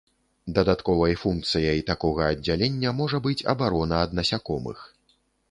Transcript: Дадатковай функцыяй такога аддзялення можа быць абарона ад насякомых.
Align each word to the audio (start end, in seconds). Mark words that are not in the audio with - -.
Дадатковай 0.53 1.13
функцыяй 1.23 1.83
такога 1.89 2.21
аддзялення 2.31 2.95
можа 3.03 3.21
быць 3.29 3.37
абарона 3.55 4.01
ад 4.09 4.19
насякомых. 4.23 4.83